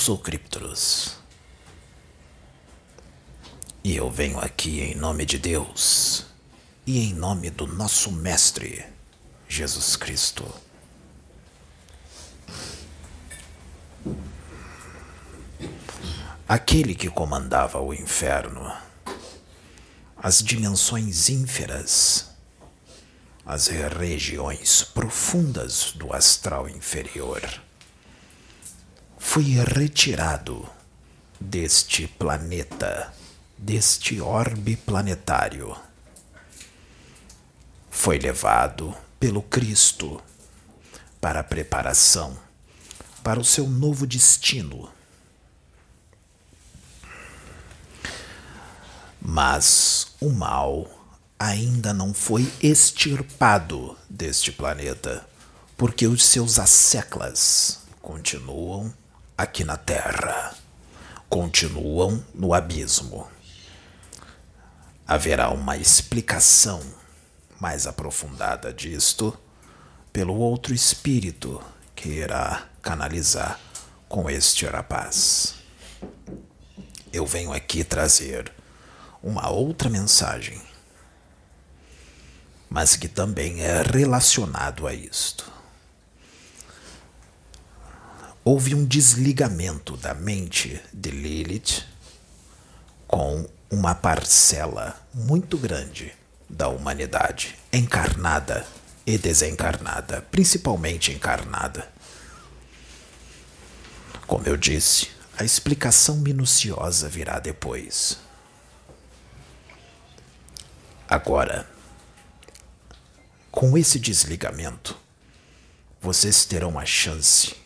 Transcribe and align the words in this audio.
sou 0.00 0.16
Cryptos. 0.16 1.18
E 3.84 3.94
eu 3.94 4.10
venho 4.10 4.40
aqui 4.40 4.80
em 4.80 4.94
nome 4.94 5.26
de 5.26 5.36
Deus 5.36 6.24
e 6.86 7.00
em 7.00 7.12
nome 7.12 7.50
do 7.50 7.66
nosso 7.66 8.10
Mestre, 8.10 8.82
Jesus 9.46 9.96
Cristo. 9.96 10.50
Aquele 16.48 16.94
que 16.94 17.10
comandava 17.10 17.78
o 17.78 17.92
inferno, 17.92 18.72
as 20.16 20.42
dimensões 20.42 21.28
ínferas, 21.28 22.30
as 23.44 23.66
regiões 23.66 24.82
profundas 24.82 25.92
do 25.92 26.10
astral 26.14 26.70
inferior, 26.70 27.42
foi 29.22 29.44
retirado 29.44 30.68
deste 31.38 32.08
planeta 32.08 33.12
deste 33.56 34.22
orbe 34.22 34.74
planetário. 34.74 35.76
Foi 37.90 38.18
levado 38.18 38.96
pelo 39.20 39.42
Cristo 39.42 40.20
para 41.20 41.40
a 41.40 41.44
preparação 41.44 42.36
para 43.22 43.38
o 43.38 43.44
seu 43.44 43.68
novo 43.68 44.06
destino. 44.06 44.90
Mas 49.20 50.14
o 50.18 50.30
mal 50.30 50.88
ainda 51.38 51.92
não 51.92 52.14
foi 52.14 52.50
extirpado 52.62 53.94
deste 54.08 54.50
planeta, 54.50 55.28
porque 55.76 56.06
os 56.06 56.24
seus 56.24 56.58
asseclas 56.58 57.80
continuam 58.00 58.90
aqui 59.40 59.64
na 59.64 59.76
Terra, 59.76 60.54
continuam 61.28 62.24
no 62.34 62.54
abismo 62.54 63.28
haverá 65.10 65.50
uma 65.50 65.76
explicação 65.76 66.80
mais 67.58 67.84
aprofundada 67.84 68.72
disto 68.72 69.36
pelo 70.12 70.36
outro 70.36 70.72
espírito 70.72 71.60
que 71.96 72.08
irá 72.10 72.68
canalizar 72.80 73.58
com 74.08 74.30
este 74.30 74.66
rapaz. 74.66 75.56
Eu 77.12 77.26
venho 77.26 77.52
aqui 77.52 77.82
trazer 77.82 78.52
uma 79.20 79.50
outra 79.50 79.88
mensagem, 79.90 80.62
mas 82.68 82.94
que 82.94 83.08
também 83.08 83.62
é 83.62 83.82
relacionado 83.82 84.86
a 84.86 84.94
isto. 84.94 85.50
Houve 88.52 88.74
um 88.74 88.84
desligamento 88.84 89.96
da 89.96 90.12
mente 90.12 90.82
de 90.92 91.08
Lilith 91.08 91.86
com 93.06 93.48
uma 93.70 93.94
parcela 93.94 95.00
muito 95.14 95.56
grande 95.56 96.12
da 96.48 96.66
humanidade, 96.66 97.56
encarnada 97.72 98.66
e 99.06 99.16
desencarnada, 99.16 100.22
principalmente 100.32 101.12
encarnada. 101.12 101.88
Como 104.26 104.44
eu 104.48 104.56
disse, 104.56 105.10
a 105.38 105.44
explicação 105.44 106.16
minuciosa 106.16 107.08
virá 107.08 107.38
depois. 107.38 108.18
Agora, 111.08 111.70
com 113.52 113.78
esse 113.78 114.00
desligamento, 114.00 114.98
vocês 116.02 116.44
terão 116.44 116.76
a 116.76 116.84
chance 116.84 117.60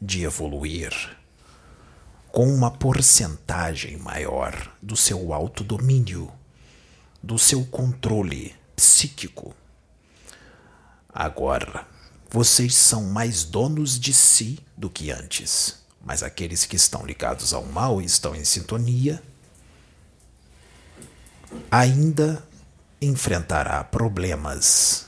de 0.00 0.24
evoluir 0.24 0.92
com 2.32 2.48
uma 2.52 2.70
porcentagem 2.70 3.96
maior 3.96 4.72
do 4.80 4.96
seu 4.96 5.32
autodomínio, 5.34 6.32
do 7.22 7.38
seu 7.38 7.64
controle 7.66 8.54
psíquico. 8.74 9.54
Agora, 11.12 11.86
vocês 12.30 12.74
são 12.74 13.04
mais 13.04 13.44
donos 13.44 13.98
de 13.98 14.14
si 14.14 14.60
do 14.76 14.88
que 14.88 15.10
antes, 15.10 15.82
mas 16.00 16.22
aqueles 16.22 16.64
que 16.64 16.76
estão 16.76 17.04
ligados 17.04 17.52
ao 17.52 17.66
mal 17.66 18.00
e 18.00 18.04
estão 18.04 18.34
em 18.34 18.44
sintonia 18.44 19.20
ainda 21.70 22.42
enfrentará 23.02 23.82
problemas 23.82 25.06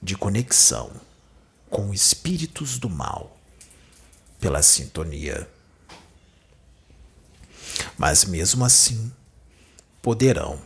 de 0.00 0.16
conexão 0.16 0.92
com 1.68 1.92
espíritos 1.92 2.78
do 2.78 2.88
mal 2.88 3.37
pela 4.40 4.62
sintonia 4.62 5.48
mas 7.96 8.24
mesmo 8.24 8.64
assim 8.64 9.10
poderão 10.00 10.60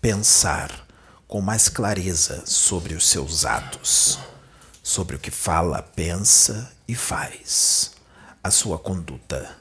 pensar 0.00 0.86
com 1.26 1.40
mais 1.40 1.68
clareza 1.68 2.44
sobre 2.44 2.94
os 2.94 3.08
seus 3.08 3.44
atos, 3.44 4.18
sobre 4.82 5.16
o 5.16 5.18
que 5.18 5.30
fala, 5.30 5.82
pensa 5.82 6.70
e 6.86 6.94
faz, 6.94 7.92
a 8.44 8.50
sua 8.50 8.78
conduta. 8.78 9.56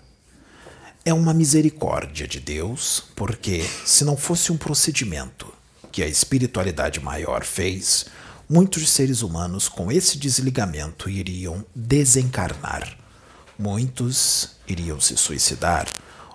É 1.06 1.14
uma 1.14 1.34
misericórdia 1.34 2.28
de 2.28 2.40
Deus, 2.40 3.04
porque 3.16 3.64
se 3.86 4.04
não 4.04 4.18
fosse 4.18 4.52
um 4.52 4.58
procedimento 4.58 5.52
que 5.92 6.04
a 6.04 6.08
espiritualidade 6.08 7.00
maior 7.00 7.44
fez, 7.44 8.06
muitos 8.50 8.90
seres 8.90 9.22
humanos 9.22 9.70
com 9.70 9.92
esse 9.92 10.18
desligamento 10.18 11.10
iriam 11.10 11.66
desencarnar. 11.74 13.01
Muitos 13.62 14.56
iriam 14.68 15.00
se 15.00 15.16
suicidar 15.16 15.86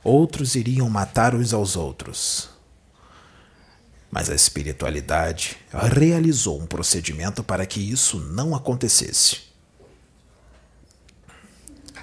outros 0.04 0.54
iriam 0.54 0.88
matar 0.88 1.34
uns 1.34 1.52
aos 1.52 1.74
outros. 1.74 2.48
Mas 4.08 4.30
a 4.30 4.34
espiritualidade 4.36 5.56
realizou 5.92 6.62
um 6.62 6.66
procedimento 6.68 7.42
para 7.42 7.66
que 7.66 7.80
isso 7.80 8.20
não 8.20 8.54
acontecesse. 8.54 9.40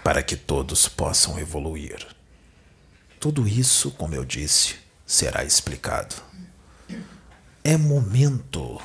Para 0.04 0.22
que 0.22 0.36
todos 0.36 0.90
possam 0.90 1.40
evoluir. 1.40 2.06
Tudo 3.18 3.48
isso, 3.48 3.92
como 3.92 4.14
eu 4.14 4.26
disse, 4.26 4.76
será 5.06 5.46
explicado. 5.46 6.16
É 7.64 7.78
momento 7.78 8.82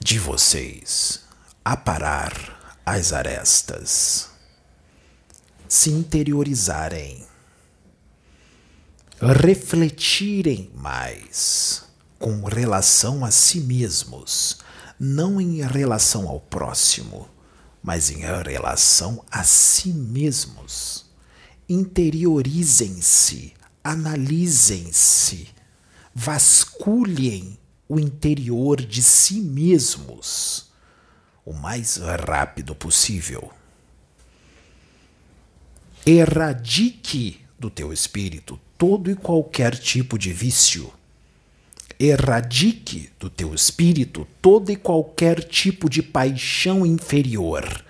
de 0.00 0.20
vocês 0.20 1.24
aparar 1.64 2.55
as 2.86 3.12
arestas. 3.12 4.28
Se 5.68 5.90
interiorizarem, 5.90 7.26
refletirem 9.20 10.70
mais 10.72 11.82
com 12.16 12.44
relação 12.44 13.24
a 13.24 13.32
si 13.32 13.58
mesmos, 13.58 14.58
não 15.00 15.40
em 15.40 15.62
relação 15.66 16.28
ao 16.28 16.38
próximo, 16.38 17.28
mas 17.82 18.08
em 18.08 18.20
relação 18.20 19.24
a 19.32 19.42
si 19.42 19.88
mesmos. 19.88 21.06
Interiorizem-se, 21.68 23.52
analisem-se, 23.82 25.48
vasculhem 26.14 27.58
o 27.88 27.98
interior 27.98 28.80
de 28.80 29.02
si 29.02 29.40
mesmos 29.40 30.66
o 31.46 31.54
mais 31.54 31.96
rápido 31.96 32.74
possível 32.74 33.50
erradique 36.06 37.40
do 37.58 37.68
teu 37.68 37.92
espírito 37.92 38.60
todo 38.78 39.10
e 39.10 39.16
qualquer 39.16 39.76
tipo 39.76 40.16
de 40.16 40.32
vício. 40.32 40.92
Erradique 41.98 43.10
do 43.18 43.28
teu 43.28 43.52
espírito 43.52 44.28
todo 44.40 44.70
e 44.70 44.76
qualquer 44.76 45.42
tipo 45.42 45.90
de 45.90 46.02
paixão 46.02 46.86
inferior 46.86 47.84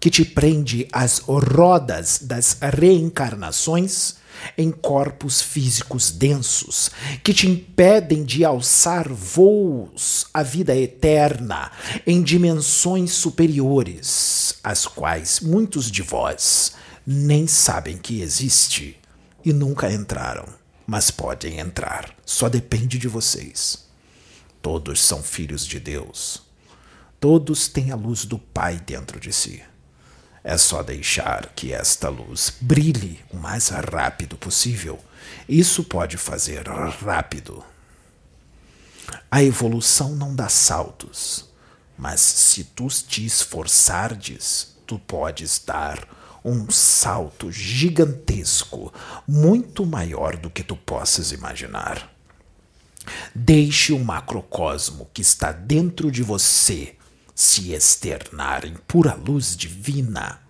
que 0.00 0.10
te 0.10 0.24
prende 0.24 0.88
às 0.90 1.18
rodas 1.18 2.18
das 2.22 2.58
reencarnações 2.60 4.16
em 4.56 4.70
corpos 4.70 5.40
físicos 5.40 6.10
densos, 6.10 6.90
que 7.22 7.32
te 7.32 7.48
impedem 7.48 8.24
de 8.24 8.44
alçar 8.44 9.08
voos 9.08 10.26
à 10.32 10.42
vida 10.42 10.76
eterna 10.76 11.70
em 12.06 12.22
dimensões 12.22 13.12
superiores, 13.12 14.54
às 14.62 14.86
quais 14.86 15.40
muitos 15.40 15.90
de 15.90 16.02
vós 16.02 16.72
nem 17.06 17.46
sabem 17.46 17.96
que 17.96 18.20
existe 18.20 18.98
e 19.44 19.52
nunca 19.52 19.92
entraram, 19.92 20.46
mas 20.86 21.10
podem 21.10 21.58
entrar. 21.58 22.14
Só 22.24 22.48
depende 22.48 22.98
de 22.98 23.08
vocês. 23.08 23.86
Todos 24.60 25.00
são 25.00 25.22
filhos 25.22 25.66
de 25.66 25.80
Deus. 25.80 26.42
Todos 27.18 27.66
têm 27.68 27.90
a 27.90 27.96
luz 27.96 28.24
do 28.24 28.38
Pai 28.38 28.80
dentro 28.84 29.18
de 29.18 29.32
si. 29.32 29.62
É 30.44 30.58
só 30.58 30.82
deixar 30.82 31.52
que 31.54 31.72
esta 31.72 32.08
luz 32.08 32.52
brilhe 32.60 33.20
o 33.30 33.36
mais 33.36 33.68
rápido 33.68 34.36
possível. 34.36 34.98
Isso 35.48 35.84
pode 35.84 36.16
fazer 36.16 36.66
rápido. 36.66 37.64
A 39.30 39.42
evolução 39.42 40.16
não 40.16 40.34
dá 40.34 40.48
saltos, 40.48 41.48
mas 41.96 42.20
se 42.20 42.64
tu 42.64 42.88
te 42.88 43.24
esforçardes, 43.24 44.76
tu 44.86 44.98
podes 44.98 45.62
dar 45.64 46.08
um 46.44 46.68
salto 46.70 47.52
gigantesco, 47.52 48.92
muito 49.26 49.86
maior 49.86 50.36
do 50.36 50.50
que 50.50 50.64
tu 50.64 50.76
possas 50.76 51.30
imaginar. 51.30 52.10
Deixe 53.34 53.92
o 53.92 53.98
macrocosmo 53.98 55.08
que 55.12 55.22
está 55.22 55.52
dentro 55.52 56.10
de 56.10 56.22
você 56.22 56.96
se 57.34 57.72
externar 57.72 58.64
em 58.64 58.74
pura 58.86 59.14
luz 59.14 59.56
divina. 59.56 60.40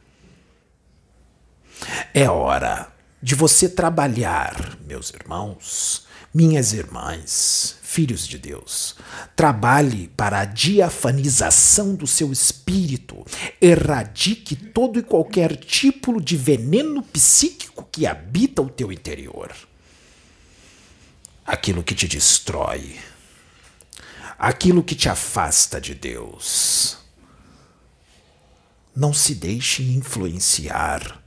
É 2.14 2.28
hora 2.28 2.92
de 3.22 3.34
você 3.34 3.68
trabalhar, 3.68 4.76
meus 4.86 5.10
irmãos, 5.10 6.06
minhas 6.34 6.72
irmãs, 6.72 7.76
filhos 7.82 8.26
de 8.26 8.38
Deus, 8.38 8.96
trabalhe 9.36 10.08
para 10.16 10.40
a 10.40 10.44
diafanização 10.44 11.94
do 11.94 12.06
seu 12.06 12.32
espírito, 12.32 13.24
erradique 13.60 14.56
todo 14.56 14.98
e 14.98 15.02
qualquer 15.02 15.56
tipo 15.56 16.20
de 16.20 16.36
veneno 16.36 17.02
psíquico 17.02 17.86
que 17.92 18.06
habita 18.06 18.62
o 18.62 18.70
teu 18.70 18.90
interior. 18.90 19.52
Aquilo 21.44 21.82
que 21.82 21.94
te 21.94 22.08
destrói, 22.08 22.96
aquilo 24.42 24.82
que 24.82 24.96
te 24.96 25.08
afasta 25.08 25.80
de 25.80 25.94
Deus. 25.94 26.98
Não 28.94 29.14
se 29.14 29.36
deixe 29.36 29.84
influenciar 29.84 31.22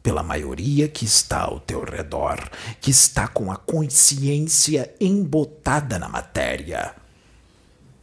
pela 0.00 0.22
maioria 0.22 0.88
que 0.88 1.04
está 1.04 1.40
ao 1.40 1.58
teu 1.58 1.84
redor, 1.84 2.48
que 2.80 2.92
está 2.92 3.26
com 3.26 3.50
a 3.50 3.56
consciência 3.56 4.94
embotada 5.00 5.98
na 5.98 6.08
matéria, 6.08 6.94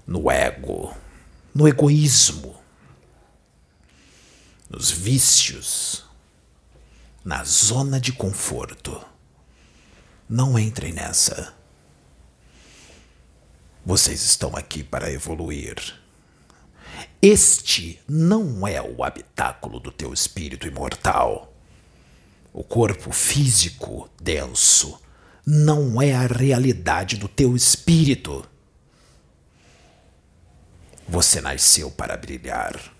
no 0.06 0.30
ego, 0.30 0.94
no 1.56 1.66
egoísmo, 1.66 2.54
nos 4.70 4.92
vícios, 4.92 6.04
na 7.24 7.42
zona 7.46 8.02
de 8.02 8.12
conforto. 8.12 9.02
Não 10.28 10.60
entrem 10.60 10.92
nessa. 10.92 11.57
Vocês 13.88 14.22
estão 14.22 14.54
aqui 14.54 14.84
para 14.84 15.10
evoluir. 15.10 15.78
Este 17.22 18.02
não 18.06 18.68
é 18.68 18.82
o 18.82 19.02
habitáculo 19.02 19.80
do 19.80 19.94
teu 19.94 20.12
espírito 20.12 20.68
imortal. 20.68 21.54
O 22.52 22.66
corpo 22.66 23.14
físico 23.14 24.10
denso 24.22 25.00
não 25.46 26.02
é 26.02 26.14
a 26.14 26.28
realidade 26.28 27.16
do 27.16 27.30
teu 27.30 27.56
espírito. 27.56 28.46
Você 31.08 31.40
nasceu 31.40 31.90
para 31.90 32.18
brilhar. 32.18 32.94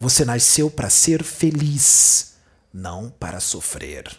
Você 0.00 0.24
nasceu 0.24 0.70
para 0.70 0.88
ser 0.88 1.22
feliz, 1.22 2.38
não 2.72 3.10
para 3.10 3.38
sofrer. 3.38 4.16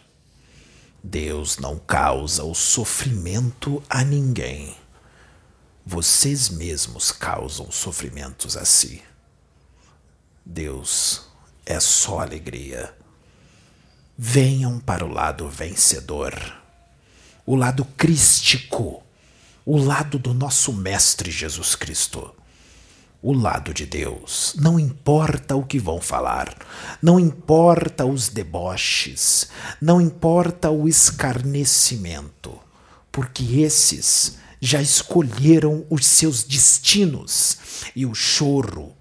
Deus 1.04 1.58
não 1.58 1.80
causa 1.80 2.44
o 2.44 2.54
sofrimento 2.54 3.82
a 3.90 4.04
ninguém. 4.04 4.78
Vocês 5.92 6.50
mesmos 6.50 7.12
causam 7.12 7.72
sofrimentos 7.72 8.56
a 8.56 8.64
si. 8.64 9.02
Deus 10.46 11.24
é 11.66 11.80
só 11.80 12.20
alegria 12.20 12.94
venham 14.16 14.80
para 14.80 15.04
o 15.04 15.12
lado 15.12 15.50
vencedor, 15.50 16.36
o 17.44 17.56
lado 17.56 17.84
crístico, 17.98 19.02
o 19.66 19.80
lado 19.80 20.20
do 20.20 20.32
nosso 20.32 20.72
Mestre 20.72 21.32
Jesus 21.32 21.74
Cristo, 21.74 22.36
o 23.20 23.34
lado 23.34 23.74
de 23.74 23.88
Deus. 23.88 24.54
Não 24.60 24.80
importa 24.80 25.56
o 25.56 25.66
que 25.66 25.80
vão 25.80 26.00
falar, 26.00 26.56
não 27.02 27.20
importa 27.20 28.06
os 28.06 28.30
deboches, 28.30 29.50
não 29.82 30.00
importa 30.00 30.70
o 30.70 30.88
escarnecimento, 30.88 32.56
porque 33.12 33.62
esses 33.62 34.38
já 34.60 34.82
escolheram 34.82 35.86
os 35.90 36.06
seus 36.06 36.44
destinos 36.44 37.58
e 37.96 38.06
o 38.06 38.14
choro 38.14 38.94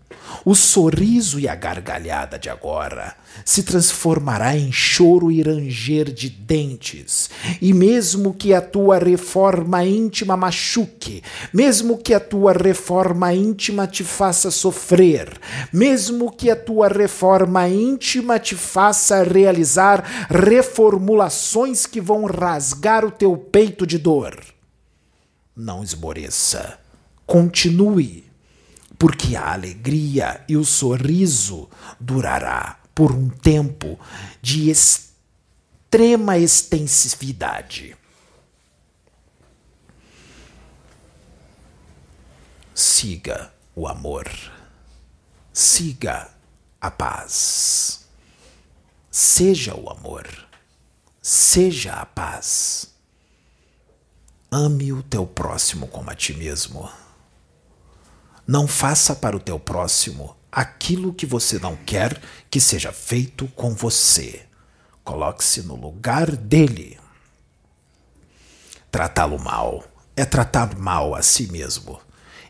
o 0.45 0.55
sorriso 0.55 1.39
e 1.39 1.49
a 1.49 1.55
gargalhada 1.55 2.39
de 2.39 2.49
agora 2.49 3.15
se 3.45 3.63
transformará 3.63 4.57
em 4.57 4.73
choro 4.73 5.31
e 5.31 5.43
ranger 5.43 6.13
de 6.13 6.29
dentes. 6.29 7.31
E 7.61 7.73
mesmo 7.73 8.35
que 8.35 8.53
a 8.53 8.61
tua 8.61 8.99
reforma 8.99 9.85
íntima 9.85 10.37
machuque, 10.37 11.23
mesmo 11.53 11.99
que 11.99 12.13
a 12.13 12.21
tua 12.21 12.53
reforma 12.53 13.33
íntima 13.33 13.87
te 13.87 14.03
faça 14.03 14.51
sofrer, 14.51 15.39
mesmo 15.73 16.33
que 16.33 16.51
a 16.51 16.57
tua 16.57 16.89
reforma 16.89 17.69
íntima 17.69 18.39
te 18.39 18.57
faça 18.57 19.23
realizar 19.23 20.27
reformulações 20.29 21.87
que 21.87 22.01
vão 22.01 22.25
rasgar 22.25 23.05
o 23.05 23.11
teu 23.11 23.37
peito 23.37 23.87
de 23.87 23.99
dor, 23.99 24.37
não 25.59 25.83
esmoreça. 25.83 26.79
Continue 27.27 28.31
porque 28.99 29.37
a 29.37 29.53
alegria 29.53 30.45
e 30.49 30.57
o 30.57 30.65
sorriso 30.65 31.69
durará 32.01 32.81
por 32.95 33.13
um 33.13 33.29
tempo 33.29 33.99
de 34.41 34.71
extrema 34.71 36.39
extensividade. 36.39 37.97
Siga 42.75 43.53
o 43.75 43.87
amor, 43.87 44.29
siga 45.53 46.31
a 46.81 46.91
paz. 46.91 48.07
Seja 49.11 49.75
o 49.75 49.91
amor, 49.91 50.27
seja 51.21 51.95
a 51.95 52.07
paz. 52.07 52.98
Ame 54.51 54.95
o 54.95 55.03
teu 55.03 55.27
próximo 55.27 55.87
como 55.89 56.11
a 56.11 56.15
ti 56.15 56.33
mesmo. 56.33 56.89
Não 58.47 58.67
faça 58.67 59.15
para 59.15 59.37
o 59.37 59.41
teu 59.41 59.61
próximo 59.61 60.35
aquilo 60.51 61.13
que 61.13 61.27
você 61.27 61.59
não 61.59 61.77
quer 61.77 62.19
que 62.51 62.59
seja 62.59 62.91
feito 62.91 63.47
com 63.49 63.75
você. 63.75 64.47
Coloque-se 65.05 65.61
no 65.63 65.77
lugar 65.77 66.35
dele. 66.35 66.99
Tratá-lo 68.91 69.39
mal 69.39 69.85
é 70.17 70.25
tratar 70.25 70.79
mal 70.79 71.15
a 71.15 71.21
si 71.21 71.53
mesmo. 71.53 72.01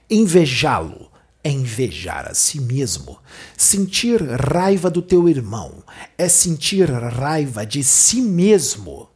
Invejá-lo 0.08 1.10
é 1.42 1.50
invejar 1.50 2.28
a 2.28 2.34
si 2.34 2.60
mesmo. 2.60 3.18
Sentir 3.56 4.22
raiva 4.22 4.88
do 4.88 5.02
teu 5.02 5.28
irmão 5.28 5.82
é 6.16 6.28
sentir 6.28 6.88
raiva 6.92 7.66
de 7.66 7.82
si 7.82 8.20
mesmo. 8.22 9.10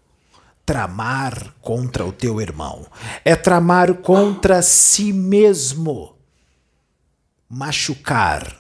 Tramar 0.65 1.55
contra 1.61 2.07
o 2.07 2.13
teu 2.13 2.41
irmão 2.41 2.87
é 3.25 3.35
tramar 3.35 3.95
contra 3.95 4.63
si 4.63 5.13
mesmo 5.13 6.17
machucar 7.49 8.59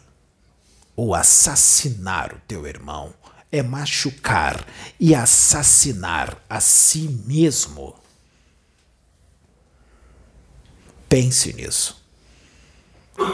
ou 0.94 1.14
assassinar 1.14 2.34
o 2.34 2.40
teu 2.46 2.66
irmão 2.66 3.14
é 3.52 3.62
machucar 3.62 4.66
e 4.98 5.14
assassinar 5.14 6.42
a 6.48 6.58
si 6.58 7.08
mesmo. 7.26 7.94
Pense 11.06 11.52
nisso. 11.52 12.02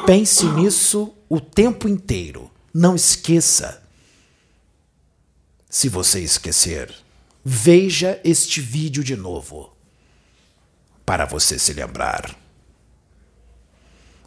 Pense 0.05 0.45
nisso 0.47 1.15
o 1.29 1.41
tempo 1.41 1.89
inteiro. 1.89 2.51
Não 2.75 2.97
esqueça. 2.97 3.81
Se 5.71 5.89
você 5.89 6.21
esquecer, 6.21 6.93
veja 7.50 8.21
este 8.25 8.61
vídeo 8.61 9.02
de 9.02 9.17
novo 9.17 9.75
para 11.07 11.25
você 11.25 11.59
se 11.59 11.73
lembrar. 11.73 12.38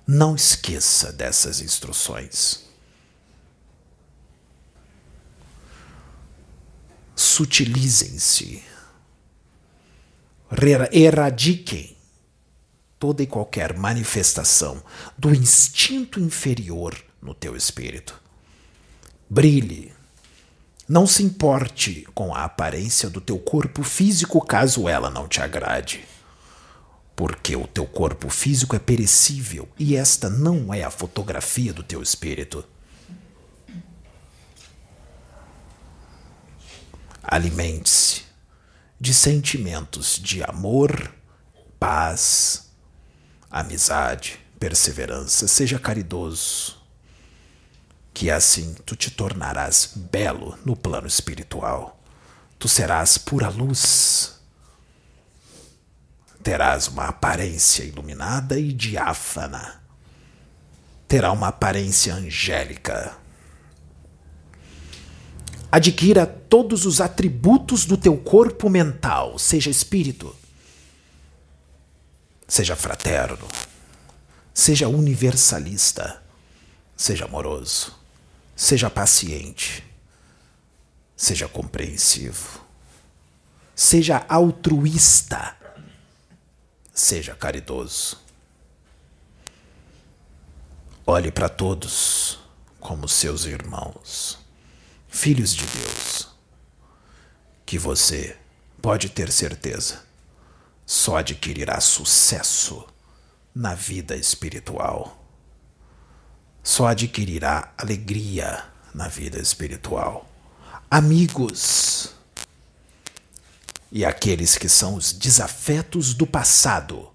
Não 0.07 0.35
esqueça 0.35 1.13
dessas 1.13 1.61
instruções. 1.61 2.65
Sutilizem-se. 7.15 8.63
Erradiquem 10.91 11.95
toda 12.97 13.21
e 13.21 13.27
qualquer 13.27 13.77
manifestação 13.77 14.83
do 15.15 15.33
instinto 15.33 16.19
inferior 16.19 16.99
no 17.21 17.35
teu 17.35 17.55
espírito. 17.55 18.19
Brilhe. 19.29 20.00
Não 20.91 21.07
se 21.07 21.23
importe 21.23 22.05
com 22.13 22.35
a 22.35 22.43
aparência 22.43 23.09
do 23.09 23.21
teu 23.21 23.39
corpo 23.39 23.81
físico 23.81 24.45
caso 24.45 24.89
ela 24.89 25.09
não 25.09 25.25
te 25.25 25.39
agrade 25.41 26.03
porque 27.15 27.55
o 27.55 27.67
teu 27.67 27.85
corpo 27.85 28.29
físico 28.29 28.75
é 28.75 28.79
perecível 28.79 29.69
e 29.77 29.95
esta 29.95 30.27
não 30.27 30.73
é 30.73 30.83
a 30.83 30.89
fotografia 30.89 31.71
do 31.71 31.83
teu 31.83 32.01
espírito. 32.01 32.65
Alimente-se 37.21 38.23
de 38.99 39.13
sentimentos 39.13 40.19
de 40.21 40.43
amor, 40.43 41.13
paz, 41.79 42.69
amizade, 43.49 44.39
perseverança. 44.59 45.47
Seja 45.47 45.79
caridoso. 45.79 46.80
Que 48.13 48.29
assim 48.29 48.75
tu 48.85 48.95
te 48.95 49.09
tornarás 49.09 49.91
belo 49.95 50.57
no 50.65 50.75
plano 50.75 51.07
espiritual. 51.07 51.99
Tu 52.59 52.67
serás 52.67 53.17
pura 53.17 53.49
luz. 53.49 54.39
Terás 56.43 56.87
uma 56.87 57.05
aparência 57.05 57.83
iluminada 57.83 58.59
e 58.59 58.73
diáfana. 58.73 59.81
Terá 61.07 61.31
uma 61.31 61.47
aparência 61.47 62.13
angélica. 62.13 63.15
Adquira 65.71 66.25
todos 66.25 66.85
os 66.85 66.99
atributos 66.99 67.85
do 67.85 67.95
teu 67.95 68.17
corpo 68.17 68.69
mental, 68.69 69.39
seja 69.39 69.69
espírito, 69.69 70.35
seja 72.45 72.75
fraterno, 72.75 73.47
seja 74.53 74.89
universalista, 74.89 76.21
seja 76.97 77.23
amoroso, 77.23 78.00
seja 78.61 78.91
paciente, 78.91 79.83
seja 81.15 81.47
compreensivo, 81.47 82.63
seja 83.73 84.23
altruísta, 84.29 85.57
seja 86.93 87.33
caridoso. 87.33 88.21
Olhe 91.07 91.31
para 91.31 91.49
todos 91.49 92.39
como 92.79 93.09
seus 93.09 93.45
irmãos 93.45 94.37
filhos 95.09 95.55
de 95.55 95.65
Deus, 95.65 96.27
que 97.65 97.79
você 97.79 98.37
pode 98.79 99.09
ter 99.09 99.31
certeza 99.31 100.03
só 100.85 101.17
adquirirá 101.17 101.81
sucesso 101.81 102.87
na 103.55 103.73
vida 103.73 104.15
espiritual. 104.15 105.20
Só 106.63 106.87
adquirirá 106.87 107.73
alegria 107.77 108.63
na 108.93 109.07
vida 109.07 109.39
espiritual. 109.39 110.29
Amigos 110.89 112.13
e 113.91 114.05
aqueles 114.05 114.57
que 114.57 114.69
são 114.69 114.95
os 114.95 115.11
desafetos 115.11 116.13
do 116.13 116.25
passado, 116.25 117.09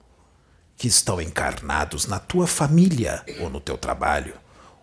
que 0.77 0.89
estão 0.89 1.21
encarnados 1.21 2.07
na 2.07 2.19
tua 2.19 2.47
família 2.47 3.25
ou 3.41 3.49
no 3.49 3.61
teu 3.61 3.79
trabalho, 3.79 4.35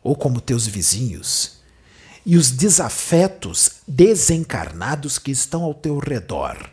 ou 0.01 0.15
como 0.15 0.41
teus 0.41 0.65
vizinhos 0.65 1.63
e 2.25 2.37
os 2.37 2.51
desafetos 2.51 3.81
desencarnados 3.87 5.19
que 5.19 5.31
estão 5.31 5.63
ao 5.63 5.73
teu 5.73 5.99
redor, 5.99 6.69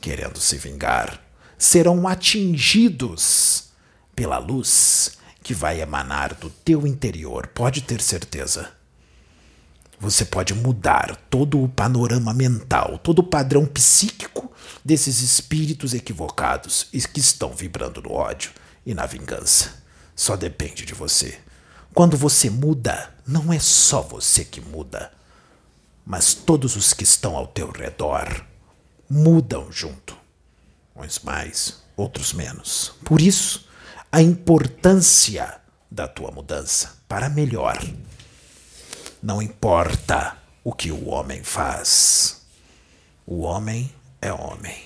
querendo 0.00 0.40
se 0.40 0.56
vingar, 0.56 1.20
serão 1.58 2.08
atingidos 2.08 3.64
pela 4.14 4.38
luz 4.38 5.18
que 5.44 5.52
vai 5.52 5.82
emanar 5.82 6.34
do 6.34 6.48
teu 6.48 6.86
interior, 6.86 7.46
pode 7.48 7.82
ter 7.82 8.00
certeza. 8.00 8.72
Você 10.00 10.24
pode 10.24 10.54
mudar 10.54 11.14
todo 11.28 11.62
o 11.62 11.68
panorama 11.68 12.32
mental, 12.32 12.98
todo 12.98 13.18
o 13.18 13.22
padrão 13.22 13.66
psíquico 13.66 14.50
desses 14.82 15.20
espíritos 15.20 15.92
equivocados 15.92 16.88
e 16.94 17.00
que 17.02 17.20
estão 17.20 17.52
vibrando 17.52 18.00
no 18.00 18.12
ódio 18.12 18.52
e 18.86 18.94
na 18.94 19.04
vingança. 19.04 19.84
Só 20.16 20.34
depende 20.34 20.86
de 20.86 20.94
você. 20.94 21.38
Quando 21.92 22.16
você 22.16 22.48
muda, 22.48 23.12
não 23.26 23.52
é 23.52 23.58
só 23.58 24.00
você 24.00 24.46
que 24.46 24.62
muda, 24.62 25.12
mas 26.06 26.32
todos 26.32 26.74
os 26.74 26.94
que 26.94 27.04
estão 27.04 27.36
ao 27.36 27.46
teu 27.46 27.70
redor 27.70 28.46
mudam 29.08 29.70
junto. 29.70 30.16
Uns 30.96 31.18
mais, 31.18 31.82
outros 31.96 32.32
menos. 32.32 32.94
Por 33.04 33.20
isso, 33.20 33.68
a 34.14 34.22
importância 34.22 35.60
da 35.90 36.06
tua 36.06 36.30
mudança 36.30 36.98
para 37.08 37.28
melhor. 37.28 37.84
Não 39.20 39.42
importa 39.42 40.38
o 40.62 40.72
que 40.72 40.92
o 40.92 41.08
homem 41.08 41.42
faz. 41.42 42.46
O 43.26 43.40
homem 43.40 43.92
é 44.22 44.32
homem. 44.32 44.84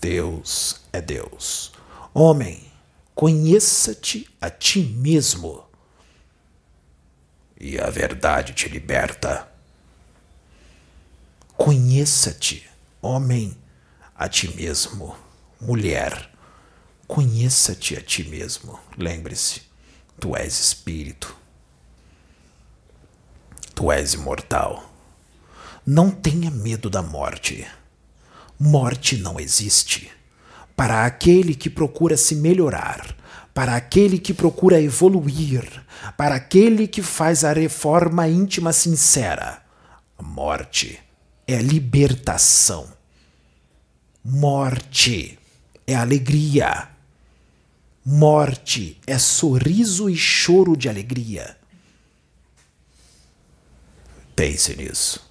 Deus 0.00 0.80
é 0.90 1.02
Deus. 1.02 1.74
Homem, 2.14 2.64
conheça-te 3.14 4.26
a 4.40 4.48
ti 4.48 4.80
mesmo 4.80 5.66
e 7.60 7.78
a 7.78 7.90
verdade 7.90 8.54
te 8.54 8.70
liberta. 8.70 9.48
Conheça-te, 11.58 12.66
homem, 13.02 13.54
a 14.14 14.30
ti 14.30 14.48
mesmo, 14.56 15.14
mulher. 15.60 16.31
Conheça-te 17.12 17.94
a 17.94 18.00
ti 18.00 18.24
mesmo. 18.24 18.80
Lembre-se, 18.96 19.60
tu 20.18 20.34
és 20.34 20.58
espírito. 20.58 21.36
Tu 23.74 23.92
és 23.92 24.14
imortal. 24.14 24.90
Não 25.84 26.10
tenha 26.10 26.50
medo 26.50 26.88
da 26.88 27.02
morte. 27.02 27.66
Morte 28.58 29.18
não 29.18 29.38
existe. 29.38 30.10
Para 30.74 31.04
aquele 31.04 31.54
que 31.54 31.68
procura 31.68 32.16
se 32.16 32.34
melhorar, 32.34 33.14
para 33.52 33.76
aquele 33.76 34.18
que 34.18 34.32
procura 34.32 34.80
evoluir, 34.80 35.84
para 36.16 36.36
aquele 36.36 36.88
que 36.88 37.02
faz 37.02 37.44
a 37.44 37.52
reforma 37.52 38.26
íntima 38.26 38.72
sincera. 38.72 39.62
A 40.16 40.22
morte 40.22 40.98
é 41.46 41.58
a 41.58 41.62
libertação. 41.62 42.90
Morte 44.24 45.38
é 45.86 45.94
alegria. 45.94 46.91
Morte 48.04 49.00
é 49.06 49.16
sorriso 49.16 50.10
e 50.10 50.16
choro 50.16 50.76
de 50.76 50.88
alegria. 50.88 51.56
Pense 54.34 54.74
nisso. 54.74 55.30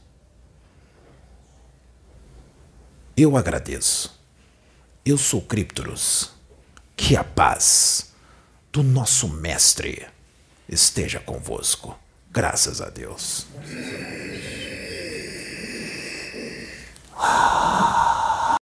Eu 3.17 3.35
agradeço. 3.35 4.17
Eu 5.05 5.17
sou 5.17 5.41
Criptoros. 5.41 6.31
Que 6.95 7.17
a 7.17 7.23
paz 7.23 8.13
do 8.71 8.81
nosso 8.81 9.27
Mestre 9.27 10.07
esteja 10.69 11.19
convosco. 11.19 11.99
Graças 12.31 12.79
a 12.79 12.89
Deus. 12.89 13.47
Ah. 17.17 18.20